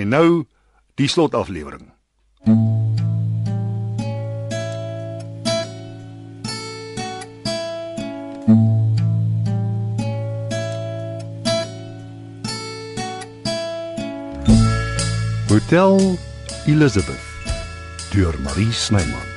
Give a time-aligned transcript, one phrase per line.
[0.00, 0.44] En nou
[0.94, 1.90] die slotaflewering.
[15.48, 16.18] Hotel
[16.66, 17.20] Elizabeth
[18.10, 19.29] deur Marie Snyman.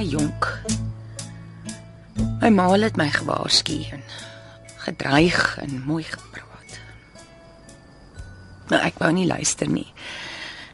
[0.00, 0.46] Baie jonk.
[2.40, 4.02] My ma het my gewaarsku en
[4.86, 6.78] gedreig en mooi gepraat.
[8.70, 9.92] Maar ek wou nie luister nie.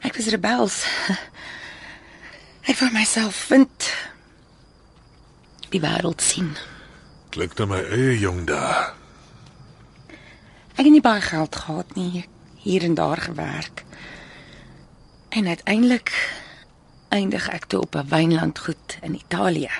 [0.06, 0.84] Ek was rebels.
[2.70, 3.90] Ek wou myself vind.
[5.74, 6.54] Die wêreld sien.
[7.34, 8.90] Klink na my eie jong dae.
[10.76, 12.26] Ek het nie baie geld gehad nie,
[12.62, 13.82] hier en daar gewerk.
[15.34, 16.14] En uiteindelik
[17.08, 19.70] eindig ek toe op 'n wynlandgoed in Italië.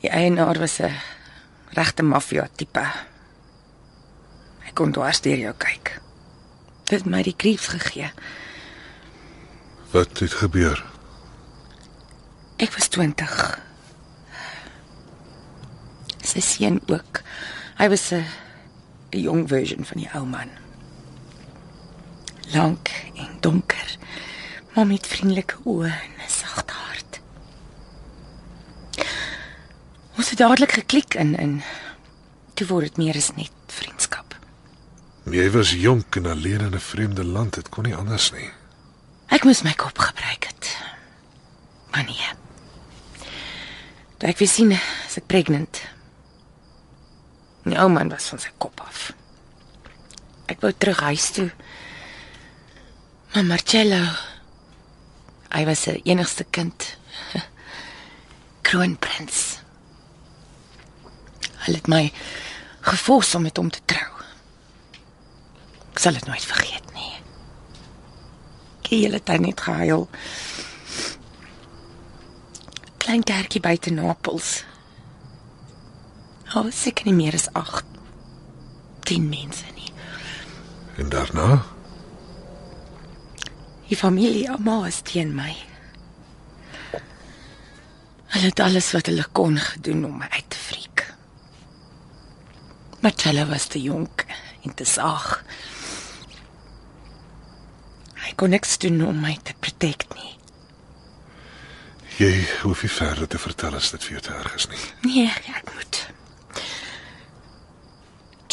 [0.00, 0.94] Die eienaar was 'n
[1.70, 2.86] regte maffia tipe.
[4.64, 6.00] Hy kon dwars deur jou kyk.
[6.84, 8.12] Dit het my die kriebs gegee.
[9.90, 10.84] Wat het gebeur?
[12.56, 13.58] Ek was 20.
[16.22, 17.22] Sy seun ook.
[17.78, 18.24] Hy was 'n
[19.12, 20.50] 'n jong version van die ou man.
[22.52, 23.96] Lank en donker,
[24.74, 27.20] maar met vriendelike oë en 'n sagte hart.
[30.16, 31.62] Ons het dadelik geklik in in
[32.54, 34.36] toe word dit meer as net vriendskap.
[35.24, 38.50] Jy was jonk en alleen in 'n vreemde land, dit kon nie anders nie.
[39.26, 40.76] Ek moes my kop gebruik het.
[41.90, 42.28] Maar nee.
[44.16, 44.72] Toe ek weer sien
[45.06, 45.80] as ek pregnant.
[47.64, 49.12] Die ou man was van sy kop af.
[50.46, 51.50] Ek wou terug huis toe.
[53.32, 54.31] Maar Marcello
[55.52, 56.96] hy was se enigste kind.
[58.66, 59.60] Kroonprins.
[61.62, 62.06] Hulle het my
[62.80, 64.08] gefors om met hom te trou.
[65.92, 67.12] Ek sal dit nooit vergeet nie.
[68.82, 70.08] Ek het hele tyd net gehuil.
[73.02, 74.62] Klein kerkie buite Napels.
[76.52, 77.92] Al was seker nie meer as 8
[79.08, 79.92] 10 mense nie.
[80.96, 81.62] En daarna?
[83.92, 85.50] Die familie almal was teen my.
[88.32, 91.02] Hulle het alles wat hulle kon gedoen om my uit te friek.
[93.04, 94.24] Marcella was te jonk
[94.64, 95.26] en te saag.
[98.22, 100.32] Hy kon niks doen om my te protect nie.
[102.16, 102.30] Jy
[102.62, 104.80] hoef nie verder te vertel as dit vir jou te erg is nie.
[105.10, 106.00] Nee, ek moet.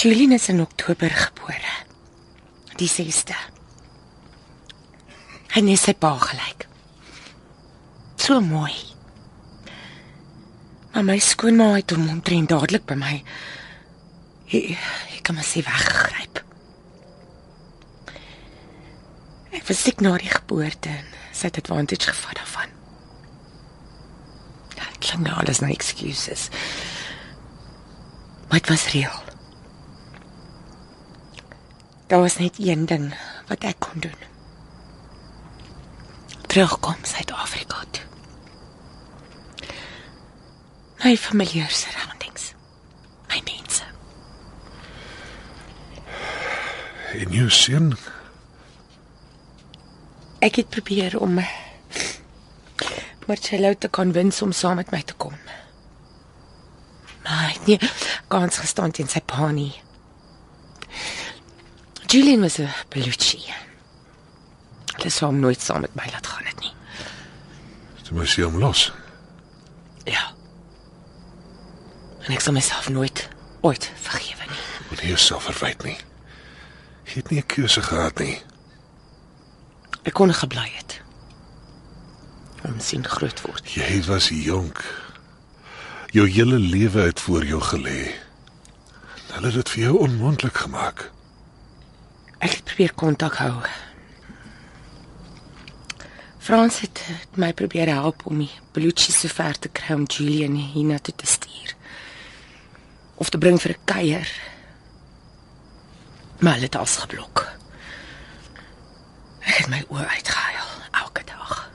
[0.03, 1.77] Julian is in Oktober gebore.
[2.75, 3.39] Die 6de.
[5.49, 6.67] Hy is sy pa gelyk.
[8.21, 8.75] So mooi.
[10.93, 13.15] Maar my skoonma het hom omtrent dadelik by my
[14.49, 16.41] hy hy kom as hy weggegryp.
[19.53, 22.73] Ek was siek na die geboorte en sy het advantage gevat daarvan.
[24.77, 26.49] Ja, dit klink nou alles na excuses.
[28.49, 29.19] Maar dit was reël.
[32.09, 33.13] Daar was net een ding
[33.49, 34.28] wat ek kon doen.
[36.49, 38.05] Terugkom Suid-Afrika toe.
[41.03, 42.53] My familiar surroundings.
[43.29, 43.83] My mense.
[47.13, 47.93] En jou seun,
[50.39, 51.41] Ek het probeer om
[53.27, 55.35] Marcello te konwins om saam met my te kom.
[57.25, 57.79] Maar hy het nie
[58.31, 59.73] kans gestaan teen sy pa nie.
[62.07, 63.68] Julian was 'n Belucci.
[64.99, 66.73] Hulle sou hom nooit saam met my laat gaan het nie.
[68.03, 68.81] jy moes hom los.
[70.03, 70.25] Ja.
[72.25, 73.29] En ek sal myself nooit
[73.63, 74.59] ooit vergewe nie.
[74.89, 75.95] Moet nie jouself verwyd nie.
[77.07, 78.41] Jy het nie 'n keuse gehad nie.
[80.03, 81.01] Ek kon gebly het.
[82.67, 83.71] Om sien groot word.
[83.71, 84.83] Jy was jonk.
[86.11, 88.11] Jou hele lewe het voor jou gelê.
[89.31, 91.11] Hulle het dit vir jou onmoontlik gemaak.
[92.39, 93.63] Ek het probeer kontak hou.
[96.49, 96.99] Frans het
[97.37, 101.75] my probeer help om die Belucci so ver te kry om Julian hiernatoe te stuur.
[103.21, 104.29] Of te bring vir 'n kuier.
[106.39, 107.45] Maar hulle het alles geblok.
[109.39, 111.69] Ek het my oë uitgehuil elke dag.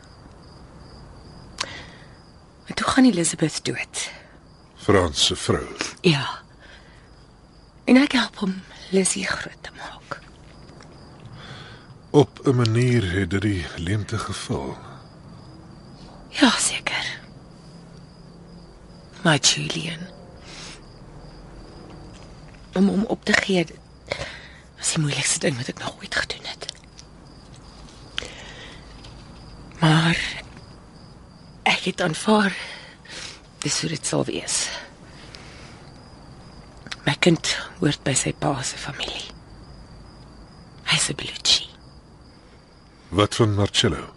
[2.66, 4.10] En toe gaan Elizabeth dood.
[4.76, 5.76] Frans se vrou.
[6.00, 6.42] Ja.
[7.84, 10.23] En ek help hom Lizzie groot te maak.
[12.14, 14.76] Op 'n manier het dit die leemte gevul.
[16.28, 17.20] Ja, seker.
[19.22, 19.98] Maar Julian.
[22.72, 23.66] Om hom op te gee
[24.76, 26.72] was die moeilikste ding wat ek nog ooit gedoen het.
[29.80, 30.44] Maar
[31.62, 32.56] ek het aanvaar
[33.58, 34.70] dis hoe dit sal wees.
[37.04, 39.26] My kind hoort by sy pa se familie.
[40.84, 41.43] Hy's 'n Bellucci.
[43.14, 44.14] Wat van Marcello?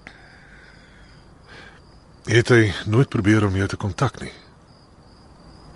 [2.24, 4.32] Het hy nooit probeer om jou te kontak nie?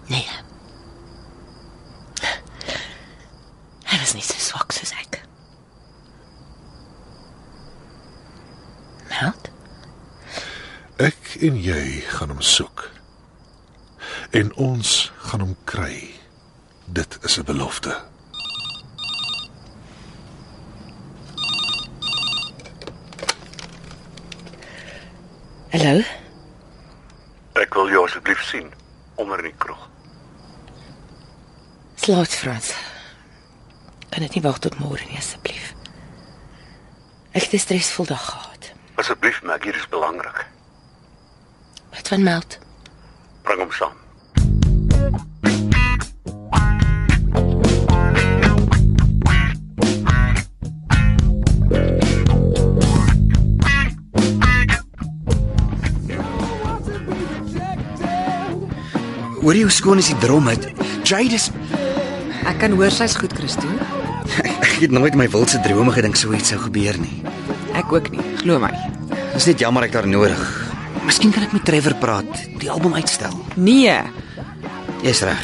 [0.09, 0.25] Nee.
[3.85, 5.21] Hy was nie so swak soos ek.
[9.13, 9.51] Meld?
[10.97, 12.88] Ek en jy gaan hom soek.
[14.33, 16.09] En ons gaan hom kry.
[16.89, 18.11] Dit is 'n belofte.
[25.71, 26.01] Hallo?
[27.56, 28.65] Ek wil jou asseblief sien
[29.15, 29.85] onder in die kroeg.
[31.95, 32.73] Slaat Frans.
[34.12, 35.71] Kan dit nie wag tot môre nie asseblief?
[37.31, 38.73] Ek het 'n stresvol dag gehad.
[39.00, 40.45] Asseblief, Maggie, dit is belangrik.
[41.95, 42.59] Wat van Meld?
[43.41, 44.00] Bring hom saam.
[59.41, 60.67] Hoor jy hoe skoon is die drom uit?
[61.07, 61.49] Jade is
[62.49, 63.67] Ek kan hoor sy's goed, Christo.
[64.41, 67.21] ek het nooit my wildste drome gedink so iets sou gebeur nie.
[67.77, 68.71] Ek ook nie, glo my.
[69.35, 70.41] Dis net jammer ek daar nodig.
[71.05, 72.29] Miskien kan ek met Trevor praat,
[72.61, 73.33] die album uitstel.
[73.57, 73.93] Nee,
[75.01, 75.41] Jy's reg.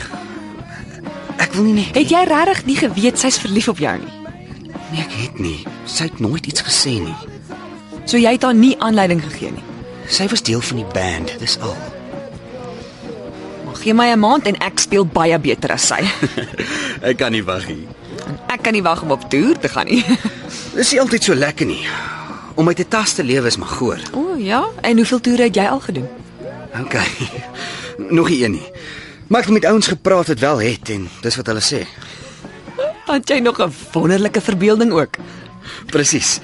[1.41, 4.13] Ek wil nie net het jy regtig nie geweet sy's verlief op jou nie?
[4.91, 5.57] nee, ek het nie.
[5.89, 7.15] Sy het nooit iets gesê nie.
[8.07, 9.65] So jy het haar nie aanleiding gegee nie.
[10.09, 11.75] Sy was deel van die band, dis al.
[13.87, 16.03] Gee my 'n maand en ek speel baie beter as sy.
[17.09, 17.87] Ek kan nie wag nie.
[18.51, 20.03] Ek kan nie wag om op toer te gaan nie.
[20.75, 21.87] Dis nie altyd so lekker nie.
[22.59, 24.01] Om my te tas te lewe is maar goor.
[24.11, 26.07] O oh, ja, en hoeveel toere het jy al gedoen?
[26.81, 26.97] OK.
[28.19, 28.65] Nog nie een nie.
[29.31, 31.79] Maar ek het met ouens gepraat wat wel het en dis wat hulle sê.
[33.07, 35.15] Het jy nog 'n wonderlike verbeelding ook?
[35.95, 36.41] Presies.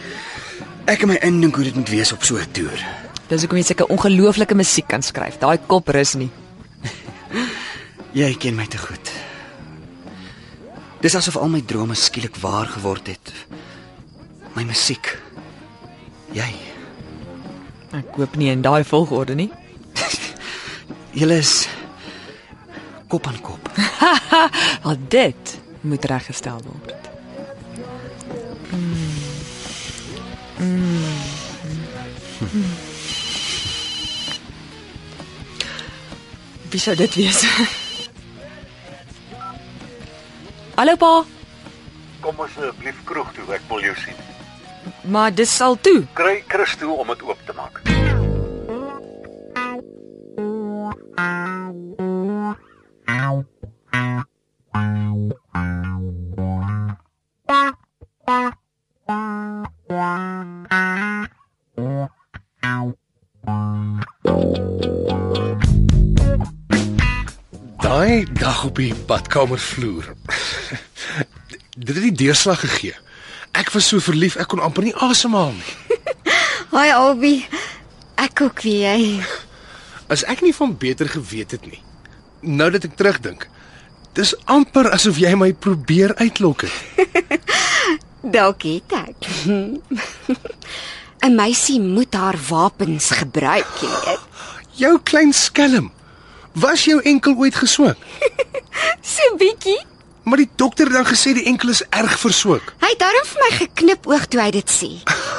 [0.88, 2.80] Ek en my indink hoe dit moet wees op so 'n toer.
[3.28, 5.44] Dis hoekom jy sulke ongelooflike musiek kan skryf.
[5.44, 6.32] Daai kop rus nie.
[8.14, 9.12] Jy ken my te goed.
[11.04, 13.34] Dis asof al my drome skielik waar geword het.
[14.54, 15.10] My musiek.
[16.34, 16.50] Jy.
[17.94, 19.50] Ek koop nie in daai volgorde nie.
[21.20, 21.68] Julle is
[23.12, 23.70] kop aan kop.
[24.88, 27.04] Al dit moet reggestel word.
[36.74, 37.44] Wie sou dit wees?
[40.76, 41.12] Hallo pa,
[42.24, 44.18] Kom asseblief kroeg toe, ek wil jou sien.
[45.14, 46.00] maar dis sal toe.
[46.18, 47.82] Kry Christo om dit oop te maak.
[53.06, 53.44] Daai
[68.54, 70.14] dag op die badkamervloer.
[71.86, 72.94] Dit het die deurslag gegee.
[73.58, 75.98] Ek was so verlief, ek kon amper nie asemhaal nie.
[76.74, 77.48] Haai Albie.
[78.22, 79.00] Ek ook wie jy.
[80.14, 81.82] As ek nie van beter geweet het nie.
[82.46, 83.48] Nou dat ek terugdink,
[84.14, 87.50] dis amper asof jy my probeer uitlok het.
[88.38, 89.32] Dalk het ek.
[91.24, 94.32] 'n Meisie moet haar wapens gebruik, jy weet.
[94.78, 95.90] Jou klein skelm.
[96.54, 97.98] Was jou enkel ooit geswik?
[99.04, 99.78] So bietjie.
[100.24, 102.72] Maar die dokter het dan gesê die enkel is erg verswik.
[102.82, 104.90] Hy het darm vir my geknip oog toe hy dit sê.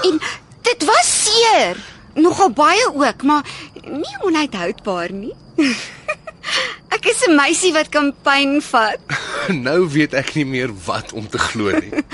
[0.06, 0.20] En
[0.68, 1.80] dit was seer.
[2.14, 3.42] Nogal baie ook, maar
[3.88, 5.32] nie onuithoudbaar nie.
[6.94, 9.00] ek is 'n meisie wat kan pyn vat.
[9.66, 12.04] Nou weet ek nie meer wat om te glo nie.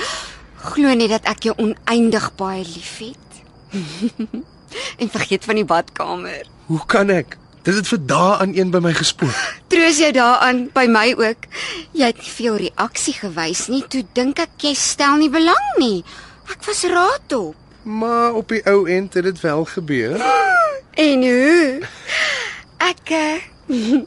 [0.72, 3.26] Glo nie dat ek jou oneindig baie liefhet.
[5.02, 6.46] en vergeet van die badkamer.
[6.66, 7.36] Hoe kan ek?
[7.62, 9.34] Dit het vir dae aan een by my gespoor.
[9.72, 11.48] Troos jou daaraan by my ook.
[11.92, 13.82] Jy het nie veel reaksie gewys nie.
[13.92, 16.00] Toe dink ek jy stel nie belang nie.
[16.50, 17.56] Ek was raad op.
[17.82, 20.20] Maar op die ou end het dit wel gebeur.
[21.00, 21.86] En hoe?
[22.82, 23.36] Ek uh,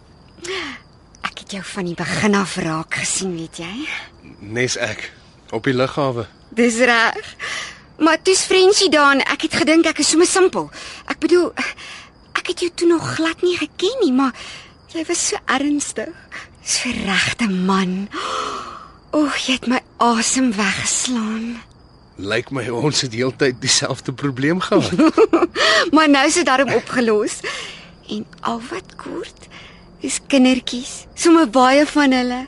[1.27, 3.71] ek het jou van die begin af raak gesien, weet jy?
[4.43, 5.07] Nes ek
[5.55, 6.27] op die lughawe.
[6.53, 7.33] Dis reg.
[8.03, 10.67] Maar dis Frenchie daar en ek het gedink ek is sommer simpel.
[11.09, 11.53] Ek bedoel
[12.43, 14.35] ek het jou toe nog glad nie geken nie, maar
[14.91, 16.11] jy was so ernstig.
[16.63, 18.09] So regte man.
[19.15, 21.61] Oeg, jy het my asem weggeslaan.
[22.19, 24.91] Lyk my ons het heeltyd dieselfde probleem gehad.
[25.95, 27.39] Maar nou is dit daarom opgelos.
[28.11, 29.47] En al wat kort
[30.03, 32.41] is kindertjies, sommer baie van hulle.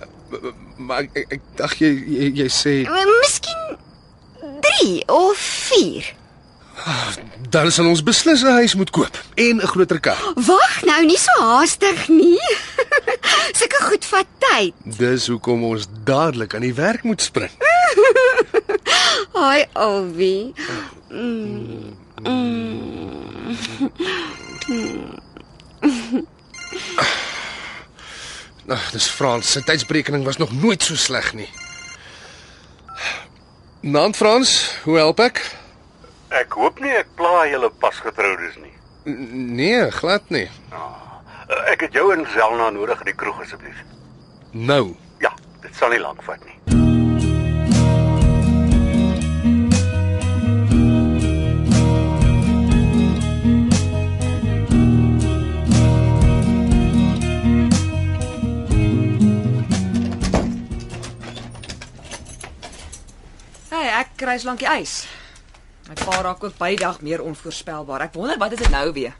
[0.77, 2.73] maar ek ek, ek dink jy, jy jy sê
[3.21, 3.77] Miskien
[4.65, 5.39] 3 of
[5.71, 6.09] 4.
[7.49, 10.21] Dan sal ons beslis 'n huis moet koop en 'n groter kar.
[10.35, 12.39] Wag nou, nie so haastig nie.
[13.57, 14.73] Sulke goed vat tyd.
[14.83, 17.51] Dis hoekom ons dadelik aan die werk moet spring.
[19.37, 20.53] Haai Alwie.
[21.09, 21.95] Mm.
[22.23, 23.55] Mm.
[28.65, 29.51] Nou, dis Frans.
[29.51, 31.49] Sy tydsberekening was nog nooit so sleg nie.
[33.85, 35.64] Naand Frans, hoe help ek?
[36.33, 38.73] Ek hoop nie ek pla julle pasgetroudes nie.
[39.05, 40.47] N nee, glad nie.
[40.73, 40.91] Uh,
[41.69, 43.83] Ek het jou en Zelna nodig in die kroeg asseblief.
[44.51, 46.57] Nou, Ja, dit sal nie lank vat nie.
[63.69, 65.03] Hey, ek kry lank die ys.
[65.87, 68.01] My pa raak ook baie dag meer onvoorspelbaar.
[68.07, 69.13] Ek wonder wat is dit nou weer?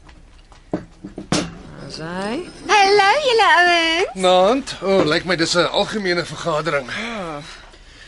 [1.86, 4.14] As hy Hallo julle ouens.
[4.14, 4.74] naand.
[4.82, 6.90] O, oh, lyk my dis 'n algemene vergadering.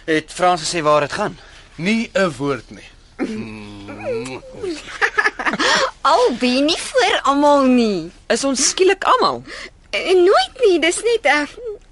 [0.04, 1.38] Het Frans gesê waar dit gaan?
[1.76, 2.88] Nie 'n woord nie.
[6.02, 8.10] Alwie nie vir almal nie.
[8.28, 9.42] is ons skielik almal.
[9.90, 11.46] Eh, Nooit nie, dis net uh,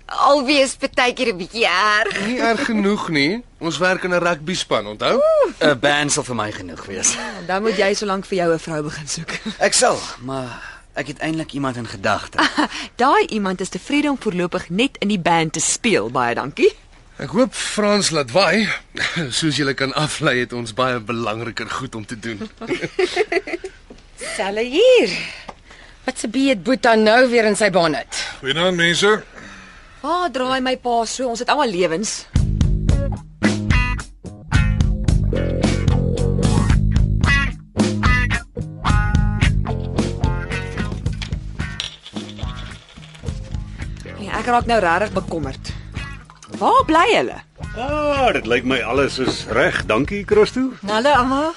[0.07, 2.15] Alwie is baie keer 'n bietjie erg.
[2.27, 3.43] Nie erg genoeg nie.
[3.59, 5.21] Ons werk in 'n rugby span, onthou?
[5.59, 7.17] 'n Band sal vir my genoeg wees.
[7.47, 9.31] Dan moet jy so lank vir jou 'n vrou begin soek.
[9.67, 10.63] Ek sal, maar
[10.95, 12.39] ek het eintlik iemand in gedagte.
[13.03, 16.11] Daai iemand is tevrede om voorlopig net in die band te speel.
[16.11, 16.73] Baie dankie.
[17.19, 18.69] Ek hoop Frans laat waai.
[19.31, 22.51] Soos julle kan aflei het ons baie belangriker goed om te doen.
[24.37, 25.11] Selle hier.
[26.05, 28.21] Wat se beet Boeta nou weer in sy bonnet?
[28.39, 29.25] Goeienaand mense.
[30.07, 31.27] Waar draai my pa so?
[31.27, 32.11] Ons het almal lewens.
[44.23, 45.73] Ja, ek raak nou regtig bekommerd.
[46.61, 47.43] Waar bly hulle?
[47.75, 49.83] Ah, dit lyk my alles is reg.
[49.91, 50.71] Dankie, Christo.
[50.87, 51.51] Hallo Amma.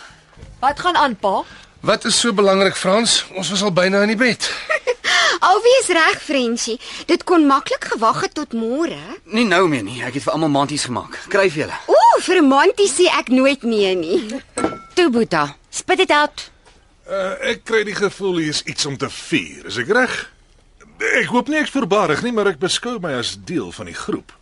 [0.60, 1.44] Wat gaan aan, pa?
[1.86, 3.22] Wat is so belangrik, Frans?
[3.38, 4.50] Ons was al byna in die bed.
[5.40, 6.80] Alwie is reg, Frenchie.
[7.08, 9.00] Dit kon maklik gewag het tot môre.
[9.32, 10.02] Nie nou meer nie.
[10.04, 11.16] Ek het vir almal manties gemaak.
[11.32, 11.76] Kryf julle.
[11.88, 14.42] Ooh, vir 'n mandjie sê ek nooit nee nie.
[14.96, 16.52] Toe Boeta, spit dit uit.
[17.10, 19.66] Uh, ek kry die gevoel hier is iets om te vier.
[19.66, 20.32] Is ek reg?
[21.00, 24.36] Ek hoop nie ek's voorbarig nie, maar ek beskou my as deel van die groep.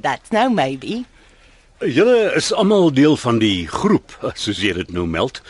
[0.00, 1.04] That's now maybe.
[1.80, 5.42] Julle is almal deel van die groep, soos jy dit nou meld.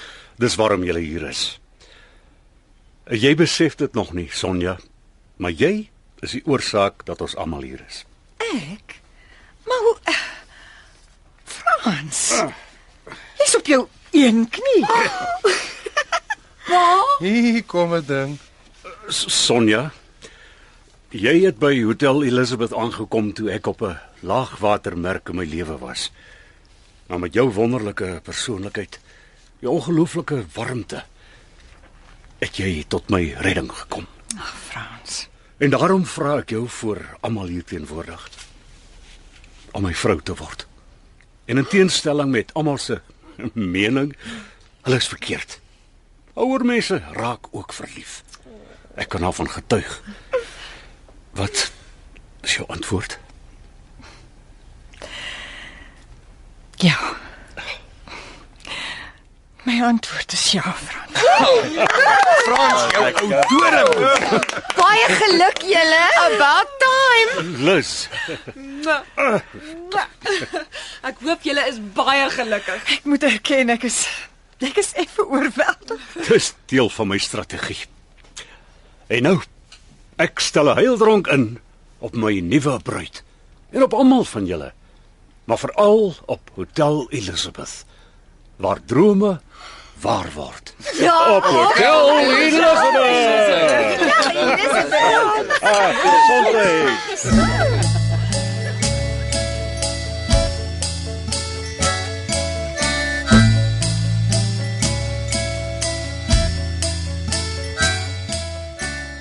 [0.42, 1.58] Dis waarom julle hier is.
[3.06, 4.78] Jy besef dit nog nie, Sonja,
[5.36, 5.88] maar jy
[6.26, 8.02] is die oorsaak dat ons almal hier is.
[8.42, 8.96] Ek?
[9.66, 10.16] Maar hoe
[11.46, 12.22] Frans.
[13.38, 14.82] Jy's op jou een knie.
[17.22, 18.32] Hier kom 'n ding.
[19.08, 19.92] Sonja,
[21.14, 26.10] jy het by Hotel Elizabeth aangekom toe ek op 'n laagwatermerk in my lewe was.
[27.06, 28.98] Maar met jou wonderlike persoonlikheid,
[29.58, 31.04] jou ongelooflike warmte,
[32.38, 34.06] het jy tot my redding gekom.
[34.36, 35.26] Ag Frans.
[35.58, 38.28] En daarom vra ek jou voor almal hier teenwoordig
[39.76, 40.66] om my vrou te word.
[41.44, 43.00] En in teenstelling met almal se
[43.76, 44.14] mening,
[44.82, 45.60] hulle is verkeerd.
[46.36, 48.22] Ouer mense raak ook verlief.
[48.96, 50.00] Ek kan daarvan getuig.
[51.36, 51.70] Wat
[52.40, 53.18] is jou antwoord?
[56.80, 56.96] Ja.
[59.66, 61.16] My antwoord is ja, Frans.
[62.46, 63.88] Frans, jou ou doring.
[64.78, 66.02] Baie geluk julle.
[66.22, 67.46] About time.
[67.66, 67.90] Lus.
[71.02, 72.92] Ek hoop julle is baie gelukkig.
[72.94, 74.04] Ek moet erken ek is
[74.62, 76.06] ek is effe oorweldig.
[76.30, 77.82] Dis deel van my strategie.
[79.10, 79.36] En nou,
[80.22, 81.58] ek stel 'n heildronk in
[81.98, 83.22] op my nuwe bruid
[83.74, 84.70] en op almal van julle.
[85.44, 87.82] Maar veral op Hotel Elizabeth
[88.56, 89.40] waar drome
[90.00, 90.74] waar word.
[90.98, 94.12] Ja, op Hotel Elizabeth.
[95.60, 97.24] Ah, gesondheid.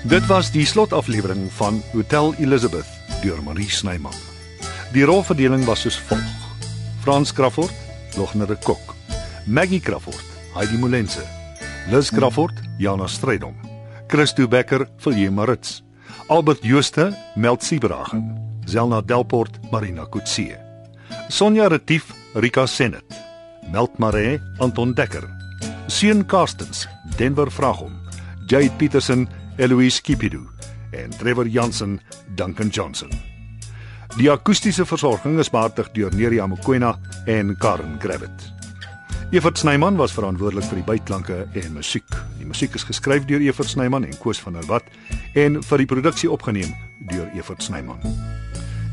[0.06, 2.86] Dit was die slotaflewering van Hotel Elizabeth
[3.22, 4.14] deur Marie Snyman.
[4.92, 6.44] Die rolverdeling was soos volg:
[7.02, 7.74] Frans Crawford,
[8.16, 8.95] Logner de Kok,
[9.46, 10.24] Maggie Crawford,
[10.54, 11.22] Heidi Molense,
[11.88, 13.54] Liz Crawford, Jana Strydom,
[14.08, 15.84] Christo Becker, Vilje Marits,
[16.28, 18.34] Albert Jooste, Meld Siebragen,
[18.66, 20.58] Zelna Delport, Marina Kutse.
[21.28, 23.14] Sonja Retief, Rika Senet,
[23.70, 25.28] Meld Maree, Anton Dekker,
[25.86, 27.92] Seun Karstens, Denver Vragom,
[28.50, 30.42] Jade Petersen, Eloise Kipidu
[30.92, 32.00] en Trevor Jansen,
[32.36, 33.10] Duncan Johnson.
[34.18, 38.55] Die akoestiese versorging is behartig deur Neria Mukwena en Karen Gravett.
[39.30, 42.06] Evert Snyman was verantwoordelik vir die byklanke en musiek.
[42.38, 44.86] Die musiek is geskryf deur Evert Snyman en Koos van der Walt
[45.34, 46.70] en vir die produksie opgeneem
[47.10, 47.98] deur Evert Snyman.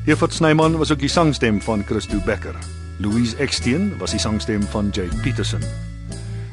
[0.09, 2.57] Evert Snyman was ook die sangstem van Christo Becker.
[2.97, 5.61] Louise Eksteen was die sangstem van Jade Petersen.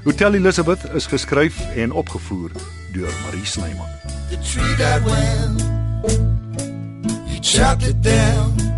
[0.05, 2.53] Hotel Elizabeth is geskryf en opgevoer
[2.93, 3.89] deur Marie Snyman.
[4.29, 5.65] The tree that went,
[7.33, 8.70] you chopped it down.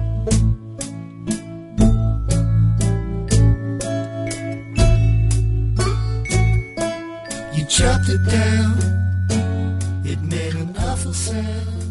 [7.73, 8.76] Chopped it down,
[10.05, 11.82] it made an awful sound.